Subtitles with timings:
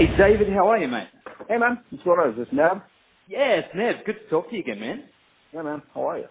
[0.00, 1.08] Hey, David, how are you, mate?
[1.46, 1.78] Hey, man.
[1.90, 2.30] What's going on?
[2.30, 2.80] Is this Nev?
[3.28, 3.96] Yeah, it's Nev.
[4.06, 5.04] Good to talk to you again, man.
[5.52, 5.82] Yeah, man.
[5.94, 6.24] How are you?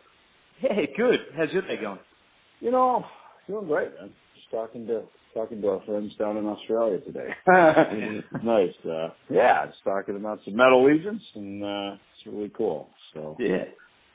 [0.64, 1.20] Yeah, good.
[1.38, 2.00] How's your day going?
[2.62, 3.06] You know,
[3.48, 4.10] doing great, man.
[4.34, 5.04] Just talking to
[5.36, 7.30] talking to our friends down in Australia today.
[8.44, 8.74] nice.
[8.84, 12.90] Uh, yeah, just talking about some metal allegiance, and uh, it's really cool.
[13.14, 13.66] So Yeah.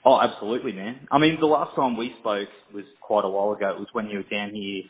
[0.04, 1.06] Oh, absolutely, man.
[1.12, 3.70] I mean, the last time we spoke was quite a while ago.
[3.70, 4.82] It was when you were down here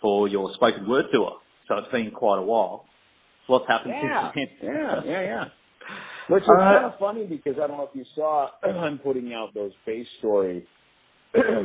[0.00, 1.32] for your spoken word tour.
[1.68, 2.86] So it's been quite a while.
[3.48, 4.70] What's happened yeah, since then?
[4.74, 5.44] yeah, yeah, yeah.
[6.28, 9.34] Which is Uh, kind of funny because I don't know if you saw, I'm putting
[9.34, 10.66] out those bass story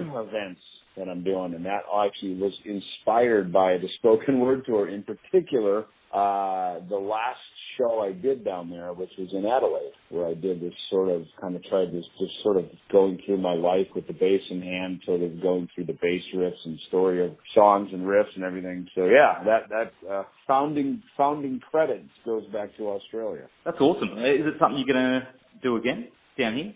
[0.10, 0.62] events
[0.98, 4.90] that I'm doing, and that actually was inspired by the spoken word tour.
[4.90, 7.40] In particular, uh, the last
[7.78, 11.24] show I did down there, which was in Adelaide, where I did this sort of
[11.40, 14.62] kind of tried this just sort of going through my life with the bass in
[14.62, 18.44] hand, sort of going through the bass riffs and story of songs and riffs and
[18.44, 18.88] everything.
[18.96, 23.48] So yeah, that that uh, founding founding credits goes back to Australia.
[23.64, 24.10] That's awesome.
[24.20, 25.28] Is it something you're to
[25.64, 26.08] do again
[26.38, 26.74] down here?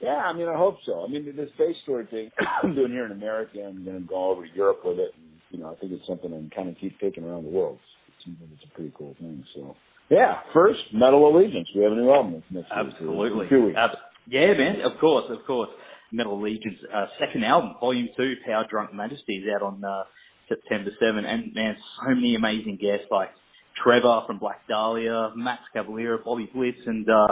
[0.00, 1.04] Yeah, I mean, I hope so.
[1.04, 2.30] I mean, this bass story thing
[2.62, 5.12] I'm doing here in America, I'm going to go over to Europe with it.
[5.16, 7.50] And, you know, I think it's something I can kind of keep taking around the
[7.50, 7.78] world.
[8.08, 9.42] It seems like it's a pretty cool thing.
[9.54, 9.74] So,
[10.10, 11.68] yeah, first, Metal Allegiance.
[11.74, 12.64] We have a new album next week.
[12.94, 13.58] Absolutely.
[13.60, 13.76] Weeks.
[13.78, 13.90] Ab-
[14.28, 14.80] yeah, man.
[14.82, 15.70] Of course, of course.
[16.12, 20.04] Metal Allegiance, uh, second album, Volume 2, Power Drunk Majesty, is out on uh,
[20.48, 21.24] September 7.
[21.24, 23.30] And, man, so many amazing guests like
[23.82, 27.26] Trevor from Black Dahlia, Max Cavalera, Bobby Blitz, and uh,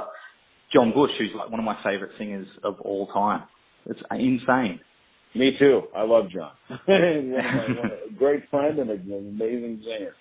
[0.74, 3.44] John Bush, who's like one of my favorite singers of all time.
[3.86, 4.80] It's insane.
[5.34, 5.82] Me too.
[5.96, 6.50] I love John.
[6.86, 9.00] One of my- one of- a great friend and an
[9.40, 10.14] amazing singer.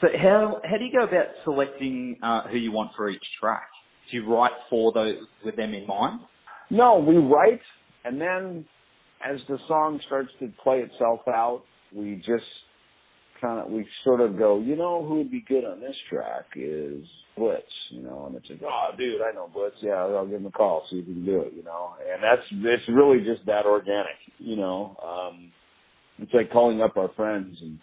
[0.00, 3.68] So how how do you go about selecting uh, who you want for each track?
[4.10, 6.20] Do you write for those with them in mind?
[6.70, 7.60] No, we write,
[8.04, 8.64] and then
[9.24, 11.62] as the song starts to play itself out,
[11.94, 12.44] we just
[13.40, 16.46] kind of we sort of go, you know, who would be good on this track
[16.56, 17.04] is
[17.36, 19.76] Blitz, you know, and it's like, oh, dude, I know Blitz.
[19.80, 21.94] Yeah, I'll give him a call, see if he can do it, you know.
[22.00, 24.96] And that's it's really just that organic, you know.
[25.04, 25.50] Um,
[26.18, 27.78] it's like calling up our friends and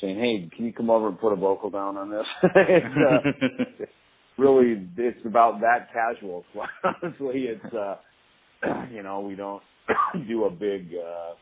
[0.00, 2.26] saying, hey, can you come over and put a vocal down on this?
[2.54, 3.84] it's, uh,
[4.38, 6.44] really it's about that casual.
[6.84, 7.96] Honestly, it's uh
[8.92, 9.62] you know, we don't
[10.28, 11.34] do a big uh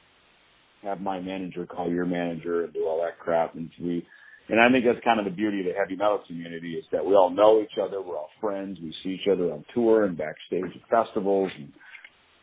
[0.82, 4.06] have my manager call your manager and do all that crap and we
[4.48, 7.04] and I think that's kind of the beauty of the heavy metal community is that
[7.04, 10.16] we all know each other, we're all friends, we see each other on tour and
[10.16, 11.72] backstage at festivals and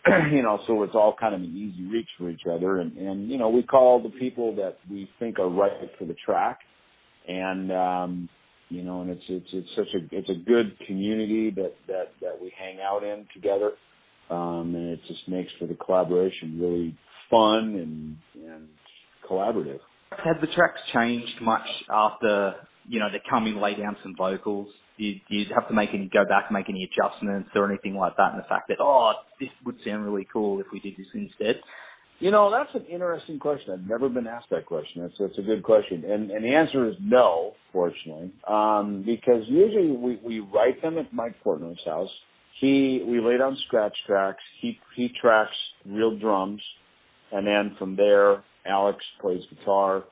[0.32, 2.80] you know, so it's all kind of an easy reach for each other.
[2.80, 6.16] And, and you know, we call the people that we think are right for the
[6.26, 6.60] track.
[7.28, 8.30] And um
[8.70, 12.42] you know, and it's it's it's such a it's a good community that that that
[12.42, 13.72] we hang out in together,
[14.30, 16.98] um, and it just makes for the collaboration really
[17.30, 18.68] fun and and
[19.30, 19.80] collaborative.
[20.12, 22.56] Have the tracks changed much after
[22.88, 24.68] you know they come in, lay down some vocals?
[24.98, 28.16] Do you, have to make any go back, and make any adjustments or anything like
[28.16, 28.32] that?
[28.34, 31.58] And the fact that oh, this would sound really cool if we did this instead.
[32.20, 33.74] You know, that's an interesting question.
[33.74, 35.02] I've never been asked that question.
[35.02, 39.92] That's that's a good question, and and the answer is no, fortunately, um, because usually
[39.92, 42.10] we we write them at Mike Portnoy's house.
[42.62, 44.42] He we lay down scratch tracks.
[44.62, 45.56] He he tracks
[45.86, 46.62] real drums,
[47.34, 50.04] and then from there, Alex plays guitar.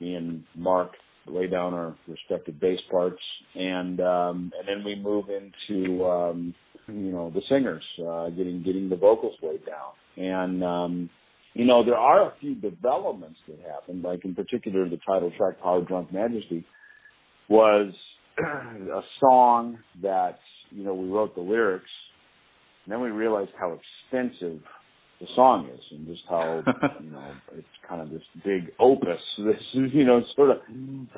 [0.00, 0.92] Me and Mark
[1.26, 3.22] lay down our respective bass parts,
[3.54, 6.54] and um, and then we move into um,
[6.88, 11.10] you know the singers uh, getting getting the vocals laid down, and um,
[11.54, 15.60] you know, there are a few developments that happened, like in particular the title track
[15.60, 16.64] Power Drunk Majesty
[17.48, 17.92] was
[18.38, 20.38] a song that,
[20.70, 21.90] you know, we wrote the lyrics
[22.84, 23.78] and then we realized how
[24.10, 24.60] extensive
[25.22, 26.62] the song is and just how,
[27.02, 30.56] you know, it's kind of this big opus, this, you know, sort of,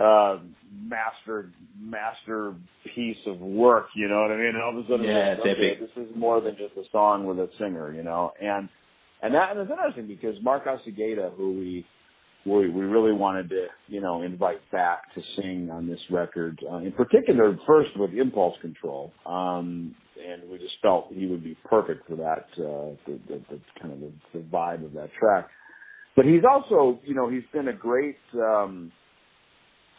[0.01, 0.43] uh,
[0.79, 2.55] master, master
[2.95, 4.49] piece of work, you know what I mean?
[4.49, 7.25] And all of a sudden, Yeah, like, okay, this is more than just a song
[7.25, 8.69] with a singer, you know, and,
[9.23, 11.87] and that and it's interesting because Mark Osegueda, who we,
[12.45, 16.77] we we really wanted to you know invite back to sing on this record, uh,
[16.79, 19.95] in particular first with Impulse Control, um,
[20.27, 23.93] and we just felt he would be perfect for that, uh, the, the, the kind
[23.93, 25.49] of the, the vibe of that track.
[26.17, 28.91] but he's also, you know, he's been a great um,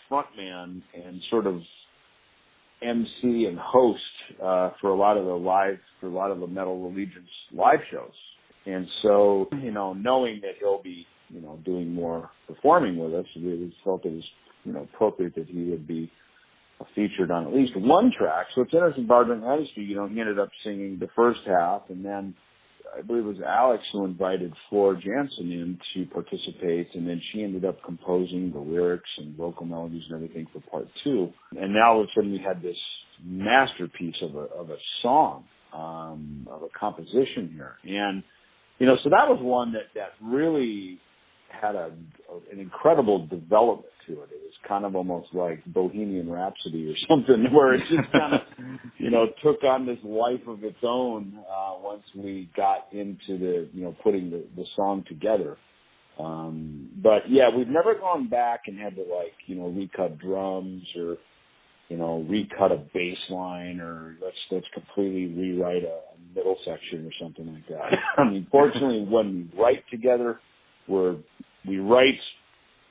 [0.10, 1.62] frontman and sort of
[2.82, 4.02] MC and host
[4.44, 7.80] uh, for a lot of the live, for a lot of the Metal Allegiance live
[7.92, 8.14] shows.
[8.66, 13.26] And so, you know, knowing that he'll be, you know, doing more performing with us,
[13.36, 14.24] we felt it was,
[14.64, 16.12] you know, appropriate that he would be
[16.94, 18.48] featured on at least one track.
[18.54, 22.04] So it's interesting, Bardman Hennessy, you know, he ended up singing the first half and
[22.04, 22.36] then
[22.98, 27.44] I believe it was Alex who invited Floor Jansen in to participate, and then she
[27.44, 31.30] ended up composing the lyrics and vocal melodies and everything for part two.
[31.60, 32.78] And now all of a sudden we had this
[33.24, 35.44] masterpiece of a of a song,
[35.74, 38.24] um, of a composition here, and
[38.80, 41.00] you know, so that was one that that really
[41.50, 41.92] had a,
[42.52, 44.30] an incredible development to it.
[44.32, 48.42] It was kind of almost like Bohemian Rhapsody or something, where it just kind of,
[48.98, 53.70] you know, took on this life of its own uh, once we got into the,
[53.74, 55.58] you know, putting the, the song together.
[56.20, 60.84] Um, but yeah, we've never gone back and had to like, you know, recut drums
[60.98, 61.18] or,
[61.90, 66.00] you know, recut a bass line or let's let's completely rewrite a,
[66.36, 67.98] middle section or something like that.
[68.18, 70.40] I mean, fortunately, when we write together,
[70.88, 71.16] we're
[71.68, 72.20] we write,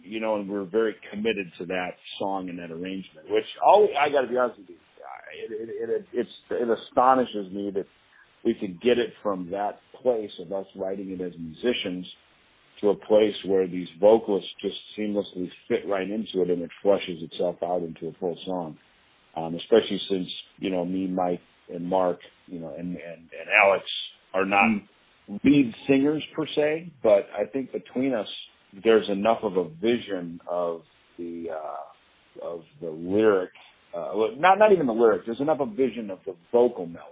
[0.04, 3.28] you know, and we're very committed to that song and that arrangement.
[3.30, 7.52] Which all I got to be honest with you, it, it, it, it's it astonishes
[7.52, 7.86] me that
[8.44, 12.06] we could get it from that place of us writing it as musicians
[12.80, 17.22] to a place where these vocalists just seamlessly fit right into it and it flushes
[17.22, 18.76] itself out into a full song.
[19.36, 20.28] Um, especially since
[20.58, 21.40] you know me, Mike,
[21.72, 23.84] and Mark, you know, and and, and Alex
[24.32, 24.82] are not mm
[25.42, 28.28] lead singers per se, but I think between us,
[28.82, 30.82] there's enough of a vision of
[31.18, 33.50] the uh, of the lyric,
[33.96, 35.26] uh, not not even the lyric.
[35.26, 37.10] There's enough of a vision of the vocal melody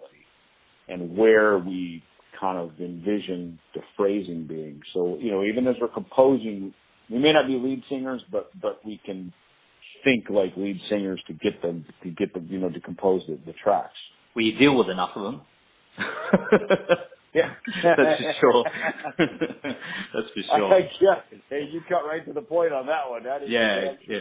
[0.88, 2.02] and where we
[2.40, 4.80] kind of envision the phrasing being.
[4.92, 6.74] So you know, even as we're composing,
[7.10, 9.32] we may not be lead singers, but but we can
[10.04, 13.38] think like lead singers to get them to get them you know to compose the,
[13.46, 13.96] the tracks.
[14.34, 15.40] Well, you deal with enough of them.
[17.34, 18.64] Yeah, that's for sure.
[19.18, 20.80] that's for sure.
[21.00, 23.24] yeah, hey, you cut right to the point on that one.
[23.24, 24.18] That is yeah, yeah.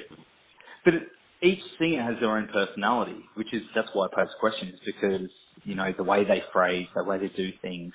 [0.86, 1.04] But it,
[1.42, 4.80] each singer has their own personality, which is that's why I posed the question is
[4.86, 5.30] because
[5.64, 7.94] you know the way they phrase, the way they do things.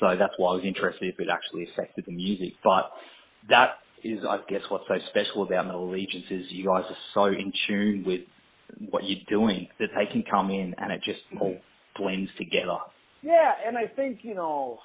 [0.00, 2.54] So that's why I was interested if it actually affected the music.
[2.64, 2.90] But
[3.48, 7.26] that is, I guess, what's so special about Metal Allegiance is you guys are so
[7.26, 8.22] in tune with
[8.90, 11.56] what you're doing that they can come in and it just all
[11.96, 12.78] blends together
[13.24, 14.78] yeah, and I think you know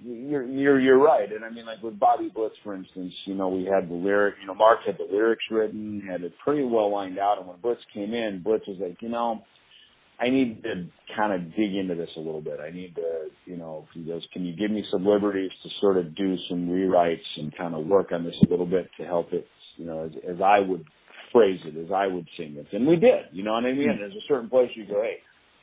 [0.00, 3.48] you're you're you're right, and I mean like with Bobby Blitz, for instance, you know
[3.48, 6.92] we had the lyric, you know Mark had the lyrics written, had it pretty well
[6.92, 9.42] lined out, and when Blitz came in, Blitz was like, you know,
[10.20, 10.86] I need to
[11.16, 12.60] kind of dig into this a little bit.
[12.60, 15.96] I need to, you know, he goes, can you give me some liberties to sort
[15.96, 19.32] of do some rewrites and kind of work on this a little bit to help
[19.32, 20.84] it, you know, as, as I would
[21.32, 23.88] phrase it, as I would sing it, and we did, you know what I mean?
[23.88, 23.98] Mm-hmm.
[23.98, 25.16] There's a certain place you go, hey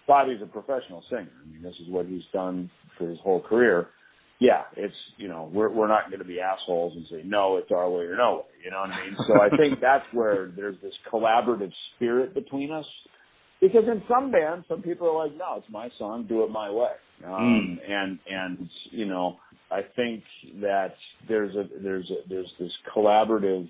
[0.10, 1.30] Bobby's a professional singer.
[1.40, 3.90] I mean, this is what he's done for his whole career.
[4.40, 7.72] Yeah, it's you know we're we're not going to be assholes and say no, it's
[7.72, 8.66] our way or no way.
[8.66, 9.16] You know what I mean?
[9.28, 12.86] So I think that's where there's this collaborative spirit between us.
[13.62, 16.72] Because in some bands, some people are like, no, it's my song, do it my
[16.72, 16.92] way.
[17.26, 17.92] Um, mm.
[17.92, 19.38] And and you know,
[19.70, 20.24] I think
[20.62, 20.96] that
[21.28, 23.70] there's a there's a there's this collaborative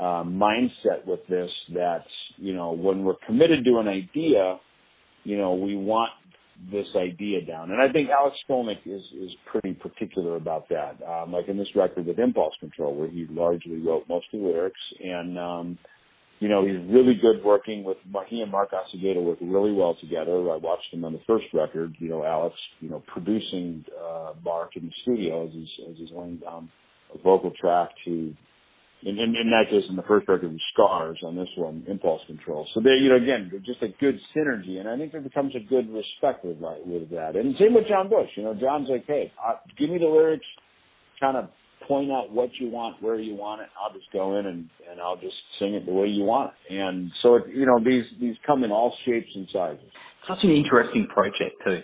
[0.00, 2.04] uh, mindset with this that
[2.36, 4.58] you know when we're committed to an idea
[5.24, 6.10] you know, we want
[6.70, 7.70] this idea down.
[7.70, 10.96] And I think Alex Skolnick is, is pretty particular about that.
[11.06, 14.46] Um, like in this record with Impulse Control, where he largely wrote most of the
[14.46, 14.80] lyrics.
[15.02, 15.78] And, um,
[16.38, 17.96] you know, he's really good working with,
[18.28, 20.32] he and Mark Osegueda work really well together.
[20.50, 24.76] I watched him on the first record, you know, Alex, you know, producing, uh, Mark
[24.76, 26.68] in the studio as he's, as he's laying down
[27.14, 28.34] a vocal track to
[29.02, 31.18] in, in, in that case, in the first record, was Scars.
[31.24, 32.66] On this one, Impulse Control.
[32.74, 35.60] So they, you know, again, just a good synergy, and I think there becomes a
[35.60, 37.36] good respect with like, with that.
[37.36, 38.28] And same with John Bush.
[38.36, 40.46] You know, John's like, hey, uh, give me the lyrics,
[41.20, 41.48] kind of
[41.86, 43.68] point out what you want, where you want it.
[43.80, 46.74] I'll just go in and and I'll just sing it the way you want it.
[46.74, 49.84] And so, it, you know, these these come in all shapes and sizes.
[50.28, 51.80] Such an interesting project too,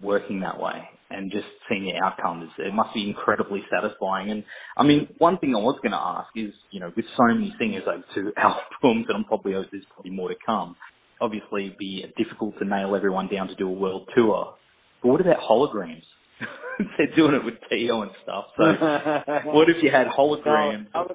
[0.00, 2.50] working that way and just seeing the outcomes.
[2.58, 4.30] It must be incredibly satisfying.
[4.30, 4.44] And
[4.76, 7.54] I mean, one thing I was going to ask is, you know, with so many
[7.58, 10.76] singers over two albums, and I'm probably there's probably more to come.
[11.20, 14.54] Obviously, it'd be difficult to nail everyone down to do a world tour.
[15.02, 16.02] But what about holograms?
[16.96, 18.44] They're doing it with Dio and stuff.
[18.56, 18.64] So,
[19.50, 20.86] what if you had holograms?
[20.94, 21.06] Oh,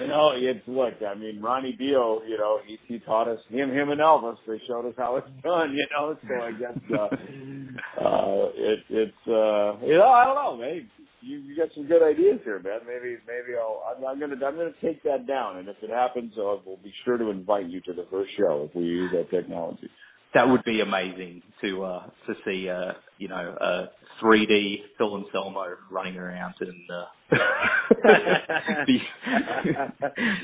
[0.00, 0.94] you know, it's look.
[1.06, 2.22] I mean, Ronnie Dio.
[2.26, 4.36] You know, he, he taught us him, him and Elvis.
[4.46, 5.74] They showed us how it's done.
[5.74, 10.56] You know, so I guess uh, uh, it, it's uh, you know, I don't know,
[10.60, 10.88] maybe
[11.26, 12.80] you, you got some good ideas here, man.
[12.86, 16.32] Maybe maybe I'll I'm, I'm gonna I'm gonna take that down, and if it happens,
[16.38, 19.30] I'll, we'll be sure to invite you to the first show if we use that
[19.30, 19.90] technology.
[20.36, 23.88] That would be amazing to uh, to see uh, you know a
[24.22, 27.06] 3D Phil and Selmo running around and uh,
[28.86, 29.00] be,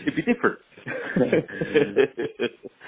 [0.07, 0.59] it'd be different.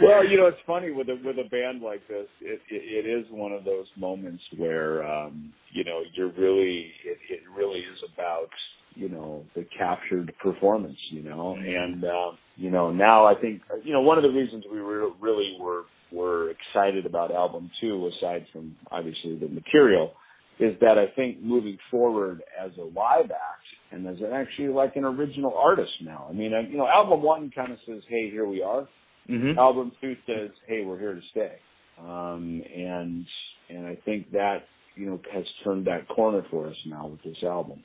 [0.03, 2.27] well, you know, it's funny with a with a band like this.
[2.41, 7.19] It it, it is one of those moments where um, you know you're really it,
[7.29, 8.49] it really is about
[8.95, 10.97] you know the captured performance.
[11.11, 14.65] You know, and uh, you know now I think you know one of the reasons
[14.71, 20.13] we were really were were excited about album two, aside from obviously the material,
[20.61, 24.97] is that I think moving forward as a live act and as an actually like
[24.97, 26.27] an original artist now.
[26.29, 28.89] I mean, I, you know, album one kind of says, "Hey, here we are."
[29.29, 29.59] Mm-hmm.
[29.59, 31.57] Album two says, "Hey, we're here to stay,"
[32.01, 33.27] um, and
[33.69, 37.43] and I think that you know has turned that corner for us now with this
[37.43, 37.83] album.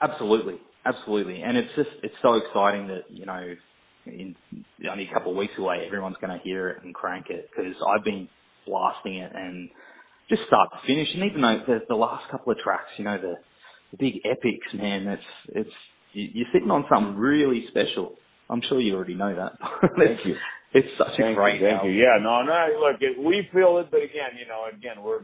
[0.00, 0.54] Absolutely,
[0.84, 3.54] absolutely, and it's just it's so exciting that you know
[4.06, 4.34] in
[4.90, 7.74] only a couple of weeks away, everyone's going to hear it and crank it because
[7.86, 8.28] I've been
[8.66, 9.68] blasting it and
[10.28, 11.08] just start to finish.
[11.14, 13.34] And even though the, the last couple of tracks, you know, the,
[13.92, 15.74] the big epics, man, it's it's
[16.12, 18.14] you're sitting on something really special.
[18.50, 19.52] I'm sure you already know that.
[19.98, 20.36] Thank you.
[20.72, 21.60] It's such thank a great.
[21.60, 21.92] You, thank album.
[21.92, 22.02] you.
[22.02, 22.68] Yeah, no, no.
[22.80, 25.20] Look, it, we feel it, but again, you know, again, we're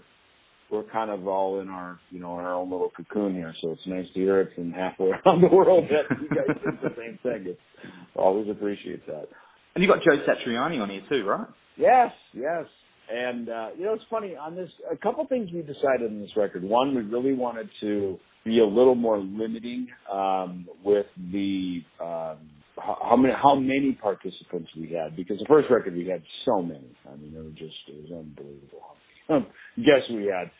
[0.70, 3.54] we're kind of all in our, you know, in our own little cocoon here.
[3.60, 6.80] So it's nice to hear it from halfway around the world that you guys think
[6.80, 7.44] the same thing.
[7.46, 7.60] It's,
[8.16, 9.26] always appreciate that.
[9.74, 11.46] And you got Joe Satriani on here too, right?
[11.76, 12.64] Yes, yes.
[13.12, 14.70] And uh, you know, it's funny on this.
[14.90, 16.62] A couple things we decided on this record.
[16.62, 22.38] One, we really wanted to be a little more limiting um, with the um,
[22.78, 26.96] how many how many participants we had because the first record we had so many.
[27.06, 28.96] I mean, it was just it was unbelievable
[29.28, 30.50] guests we had.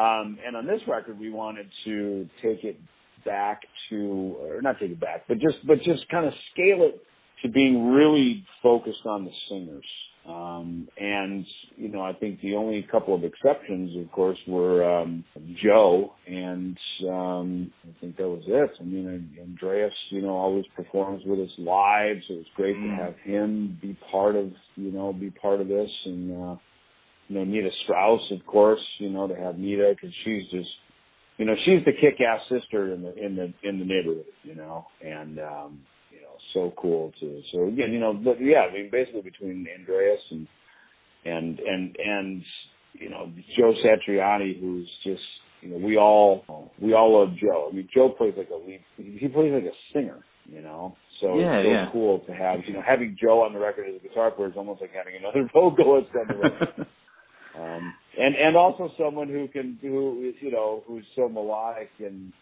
[0.00, 2.78] Um, and on this record, we wanted to take it
[3.24, 7.00] back to, or not take it back, but just but just kind of scale it
[7.42, 9.84] to being really focused on the singers.
[10.28, 11.46] Um, and
[11.76, 15.24] you know, I think the only couple of exceptions, of course, were um,
[15.62, 16.76] Joe, and
[17.08, 18.70] um, I think that was it.
[18.80, 22.96] I mean, Andreas, you know, always performs with us live, so it's great Mm.
[22.96, 26.56] to have him be part of, you know, be part of this, and uh,
[27.28, 30.68] you know, Nita Strauss, of course, you know, to have Nita because she's just,
[31.38, 34.86] you know, she's the kick-ass sister in the in the in the neighborhood, you know,
[35.04, 35.80] and um,
[36.10, 37.42] you know, so cool to.
[37.52, 40.46] So again, you know, but yeah, I mean, basically between Andreas and
[41.24, 42.42] and and and
[42.94, 45.22] you know Joe Satriani, who's just,
[45.60, 47.68] you know, we all we all love Joe.
[47.70, 48.80] I mean, Joe plays like a lead.
[48.96, 50.96] He plays like a singer, you know.
[51.20, 51.88] So Yeah, it's so yeah.
[51.92, 54.54] cool to have, you know, having Joe on the record as a guitar player is
[54.56, 56.86] almost like having another vocalist on the record.
[58.18, 62.32] and and also someone who can who is you know who's so melodic and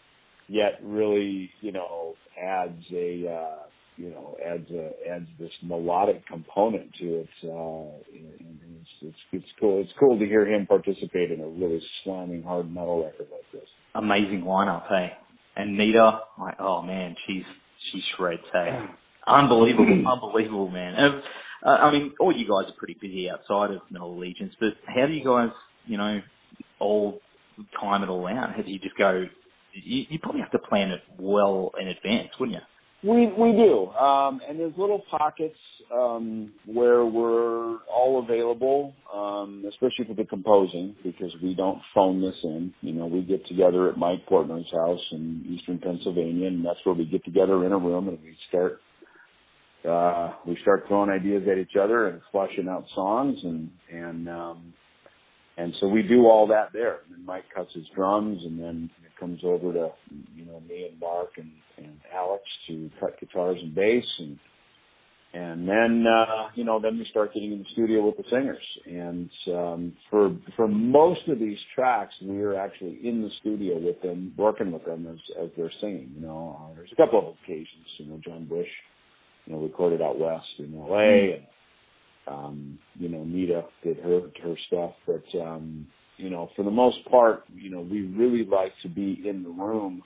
[0.47, 3.63] yet really you know adds a uh,
[3.97, 7.29] you know adds a adds this melodic component to it.
[7.43, 9.81] Uh, it's, it's it's cool.
[9.81, 13.67] It's cool to hear him participate in a really slamming hard metal record like this.
[13.95, 15.11] Amazing lineup, hey.
[15.57, 17.43] And Nita, like, oh man, she's
[17.91, 18.79] she shreds, hey.
[19.27, 20.93] Unbelievable, unbelievable, man.
[20.95, 21.23] And,
[21.65, 25.07] uh, I mean, all you guys are pretty busy outside of Metal Allegiance, but how
[25.07, 25.49] do you guys,
[25.87, 26.19] you know,
[26.79, 27.19] all
[27.79, 28.55] time it all out?
[28.55, 29.25] How do you just go?
[29.73, 33.09] You, you probably have to plan it well in advance, wouldn't you?
[33.09, 35.57] We we do, um, and there's little pockets
[35.93, 42.35] um, where we're all available, um, especially for the composing, because we don't phone this
[42.43, 42.73] in.
[42.81, 46.95] You know, we get together at Mike Portnoy's house in Eastern Pennsylvania, and that's where
[46.95, 48.79] we get together in a room and we start
[49.87, 54.73] uh, we start throwing ideas at each other and fleshing out songs, and and um,
[55.57, 56.99] and so we do all that there.
[57.05, 59.89] And then Mike cuts his drums, and then it comes over to
[60.35, 64.39] you know me and Mark and, and Alex to cut guitars and bass, and
[65.33, 68.63] and then uh, you know then we start getting in the studio with the singers.
[68.85, 74.01] And um, for for most of these tracks, we are actually in the studio with
[74.01, 76.11] them, working with them as as they're singing.
[76.15, 77.85] You know, uh, there's a couple of occasions.
[77.97, 78.67] You know, John Bush,
[79.45, 81.35] you know, recorded out west in L.A.
[81.35, 81.43] and
[82.27, 85.87] um, you know, Nita did her her stuff, but um,
[86.17, 89.49] you know, for the most part, you know, we really like to be in the
[89.49, 90.01] room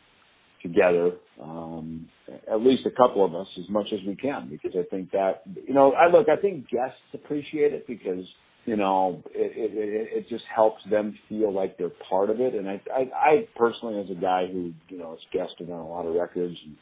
[0.61, 2.07] together, um,
[2.51, 5.43] at least a couple of us, as much as we can, because I think that,
[5.67, 8.25] you know, I look, I think guests appreciate it because,
[8.65, 12.53] you know, it it, it, it just helps them feel like they're part of it,
[12.53, 15.87] and I, I I personally, as a guy who you know has guested on a
[15.87, 16.75] lot of records and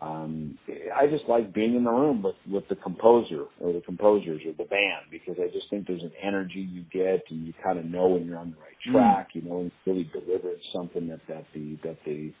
[0.00, 0.58] um,
[0.96, 4.52] I just like being in the room with with the composer or the composers or
[4.52, 7.84] the band because I just think there's an energy you get and you kind of
[7.84, 8.92] know when you're on the right Mm.
[8.92, 9.28] track.
[9.34, 12.32] You know, and really deliver something that that the that the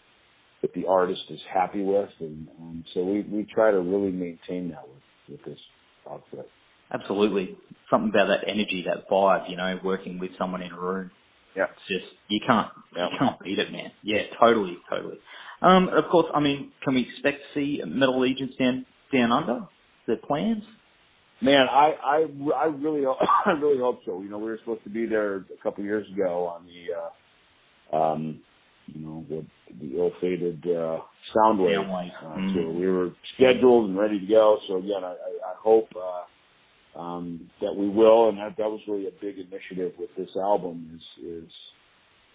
[0.62, 4.70] that the artist is happy with, and um, so we we try to really maintain
[4.70, 5.02] that with
[5.38, 5.58] with this
[6.10, 6.48] outfit.
[6.92, 7.56] Absolutely.
[7.90, 11.10] Something about that energy, that vibe, you know, working with someone in a room.
[11.56, 11.64] Yeah.
[11.64, 13.08] It's just you can't Yeah.
[13.12, 13.92] you can't beat it, man.
[14.02, 15.18] Yeah, totally, totally.
[15.62, 19.66] Um, of course, I mean, can we expect to see Metal Allegiance down down under?
[20.06, 20.64] Their plans?
[21.42, 23.04] Man, I I I really
[23.46, 24.22] I really hope so.
[24.22, 27.96] You know, we were supposed to be there a couple years ago on the uh
[27.96, 28.40] um
[28.86, 29.44] you know the
[29.80, 31.00] the ill-fated uh
[31.34, 31.76] Soundwave.
[31.86, 32.12] Soundwave.
[32.22, 32.54] Uh, Mm.
[32.54, 34.58] So we were scheduled and ready to go.
[34.68, 36.22] So again, I I, I hope uh
[36.96, 40.90] um that we will, and that that was really a big initiative with this album
[40.94, 41.52] is is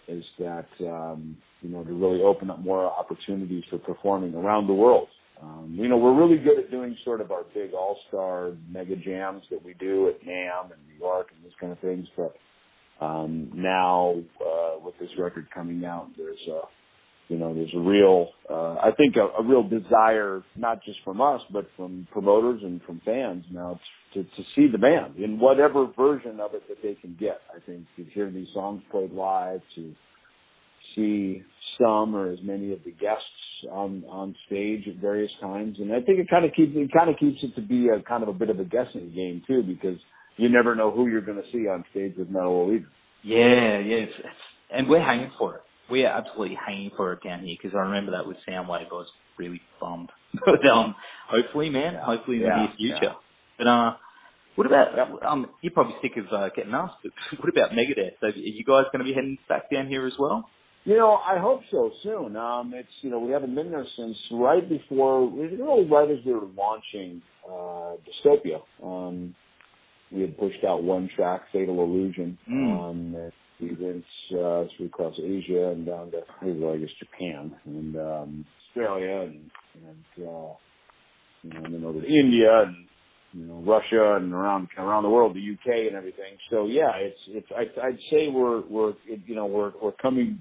[0.08, 4.74] is that um you know to really open up more opportunities for performing around the
[4.74, 5.08] world.
[5.42, 9.42] Um, you know, we're really good at doing sort of our big all-star mega jams
[9.50, 12.06] that we do at NAMM and New York and those kind of things.
[12.16, 12.34] But
[13.04, 16.60] um, now, uh, with this record coming out, there's a,
[17.28, 21.20] you know, there's a real, uh, I think a, a real desire, not just from
[21.20, 23.80] us, but from promoters and from fans now
[24.14, 27.40] to, to see the band in whatever version of it that they can get.
[27.54, 29.92] I think to hear these songs played live, to
[30.94, 31.42] see
[31.80, 33.24] some or as many of the guests
[33.72, 37.10] on on stage at various times, and I think it kind of keeps it kind
[37.10, 39.62] of keeps it to be a kind of a bit of a guessing game too,
[39.62, 39.98] because
[40.36, 42.90] you never know who you're going to see on stage with Metal Allegiance.
[43.22, 43.96] Yeah, yeah.
[43.96, 44.28] It's, it's,
[44.70, 45.62] and we're hanging for it.
[45.90, 48.86] We are absolutely hanging for it down here because I remember that with Soundwave.
[48.90, 50.10] I was really bummed.
[50.44, 50.94] but um,
[51.28, 52.98] hopefully, man, hopefully in the Yeah, near future.
[53.02, 53.12] yeah.
[53.58, 53.94] But uh,
[54.56, 55.24] what about?
[55.24, 56.96] Um, you're probably sick of uh, getting asked.
[57.02, 58.12] But what about Megadeth?
[58.20, 60.48] So, are you guys going to be heading back down here as well?
[60.84, 62.36] You know, I hope so soon.
[62.36, 66.32] Um, it's you know we haven't been there since right before, really right as we
[66.32, 68.60] were launching uh, Dystopia.
[68.82, 69.34] Um,
[70.12, 72.38] we had pushed out one track, Fatal Illusion.
[72.48, 72.80] Mm.
[72.80, 77.54] Um, and we went uh, through across Asia and down to well, I guess Japan
[77.64, 80.52] and um, Australia and and uh,
[81.42, 82.86] you know and then over to India and
[83.32, 86.36] you know Russia and around around the world, the UK and everything.
[86.50, 90.40] So yeah, it's it's I, I'd say we're we're it, you know we're we're coming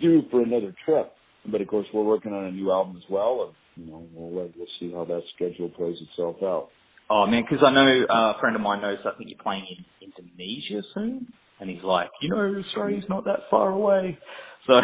[0.00, 1.12] due for another trip.
[1.50, 4.50] But of course, we're working on a new album as well, and you know we'll
[4.56, 6.68] we'll see how that schedule plays itself out.
[7.08, 8.98] Oh man, because I know uh, a friend of mine knows.
[9.04, 13.40] I think you're playing in Indonesia soon, and he's like, you know, Australia's not that
[13.50, 14.18] far away.
[14.66, 14.80] So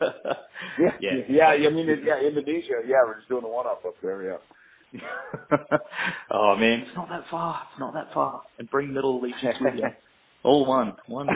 [0.78, 1.12] Yeah, yeah.
[1.28, 1.68] yeah.
[1.68, 2.82] I mean, it, yeah, Indonesia.
[2.86, 4.22] Yeah, we're just doing a one-off up there.
[4.22, 4.98] Yeah.
[6.30, 7.62] oh man, it's not that far.
[7.70, 8.42] It's not that far.
[8.58, 9.88] And bring Metal Allegiance with you.
[10.44, 11.26] All one, one.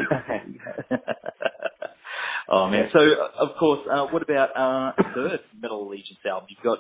[2.49, 2.89] oh man.
[2.93, 6.49] So uh, of course, uh, what about uh, a third Metal Allegiance album?
[6.51, 6.79] You've got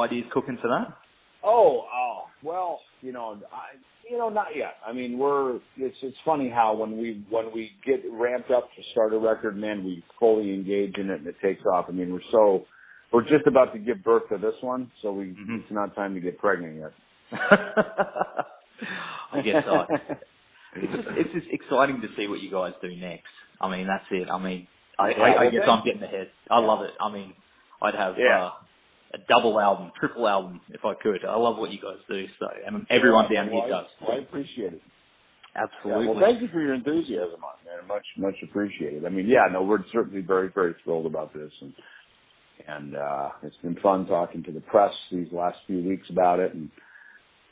[0.00, 0.96] ideas cooking for that?
[1.42, 2.13] Oh, oh,
[2.44, 3.76] well, you know, I,
[4.10, 4.76] you know, not yet.
[4.86, 8.82] I mean, we're it's it's funny how when we when we get ramped up to
[8.92, 11.86] start a record, man, we fully engage in it and it takes off.
[11.88, 12.64] I mean, we're so
[13.12, 15.60] we're just about to give birth to this one, so we Mhm.
[15.62, 16.92] it's not time to get pregnant yet.
[19.32, 19.86] I guess so.
[20.76, 23.28] It's just, it's just exciting to see what you guys do next.
[23.60, 24.28] I mean, that's it.
[24.30, 24.66] I mean,
[24.98, 26.28] I, Yeah, I, I guess I'm getting ahead.
[26.50, 26.90] I love it.
[27.00, 27.32] I mean,
[27.82, 28.46] I'd have Yeah.
[28.46, 28.50] uh,
[29.14, 31.24] a double album, triple album if I could.
[31.24, 32.24] I love what you guys do.
[32.38, 33.86] So, and everyone down well, here does.
[34.10, 34.80] I, appreciate it.
[35.54, 36.06] Yeah, Absolutely.
[36.08, 37.86] well, thank you for your enthusiasm man.
[37.88, 39.04] Much, much appreciated.
[39.04, 41.72] I mean, yeah, no, we're certainly very, very thrilled about this, and
[42.66, 46.54] and uh, it's been fun talking to the press these last few weeks about it,
[46.54, 46.70] and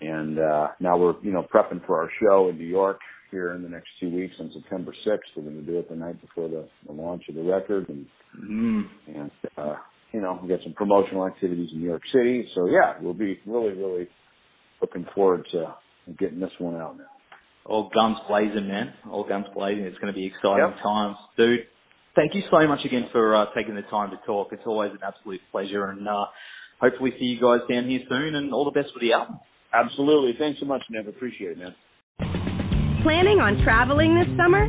[0.00, 2.98] and uh, now we're you know prepping for our show in New York
[3.30, 5.18] here in the next two weeks on September 6th.
[5.36, 8.06] We're going to do it the night before the, the launch of the record, and
[8.40, 8.84] Mm.
[9.14, 9.74] and uh,
[10.12, 12.48] you know we got some promotional activities in New York City.
[12.54, 14.08] So yeah, we'll be really, really
[14.80, 15.74] looking forward to
[16.18, 17.04] getting this one out now.
[17.64, 18.92] All guns blazing, man.
[19.10, 19.84] All guns blazing.
[19.84, 20.82] It's going to be exciting Yep.
[20.82, 21.60] times, dude.
[22.14, 24.48] Thank you so much again for uh, taking the time to talk.
[24.52, 26.26] It's always an absolute pleasure, and uh,
[26.80, 28.34] hopefully see you guys down here soon.
[28.34, 29.38] And all the best with the album.
[29.72, 30.34] Absolutely.
[30.38, 31.06] Thanks so much, Nev.
[31.08, 31.74] Appreciate it, man.
[33.02, 34.68] Planning on traveling this summer?